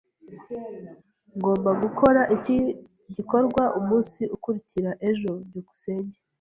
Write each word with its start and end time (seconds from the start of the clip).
Ngomba 1.37 1.69
gukora 1.83 2.21
iki 2.35 2.57
gikorwa 3.15 3.63
umunsi 3.79 4.21
ukurikira 4.35 4.91
ejo. 5.09 5.31
byukusenge 5.47 6.17